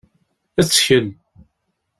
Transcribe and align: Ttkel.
Ttkel. 0.67 1.07